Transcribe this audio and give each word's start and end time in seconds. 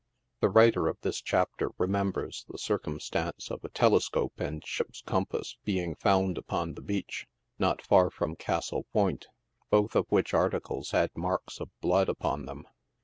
The 0.39 0.49
writer 0.49 0.87
of 0.87 0.97
this 1.01 1.21
.chapter 1.21 1.69
remembers 1.77 2.43
the 2.49 2.57
circumstance 2.57 3.51
of 3.51 3.63
a 3.63 3.69
tele 3.69 3.99
scope 4.01 4.39
and 4.39 4.65
ship's 4.65 4.99
compass 5.03 5.57
being 5.63 5.93
found 5.93 6.39
upon 6.39 6.73
the 6.73 6.81
beach, 6.81 7.27
not 7.59 7.83
far 7.83 8.09
from 8.09 8.35
Castle 8.35 8.87
Point, 8.93 9.27
both 9.69 9.95
of 9.95 10.07
which 10.09 10.33
articles 10.33 10.89
had 10.89 11.11
marks 11.15 11.59
of 11.59 11.69
blood 11.81 12.09
upon 12.09 12.47
them. 12.47 12.65